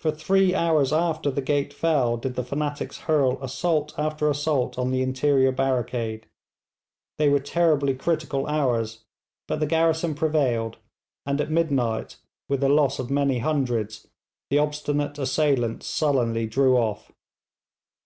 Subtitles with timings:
[0.00, 4.90] For three hours after the gate fell did the fanatics hurl assault after assault on
[4.90, 6.26] the interior barricade.
[7.18, 9.04] They were terribly critical hours,
[9.46, 10.78] but the garrison prevailed,
[11.24, 12.16] and at midnight,
[12.48, 14.08] with a loss of many hundreds,
[14.50, 17.12] the obstinate assailants sullenly drew off.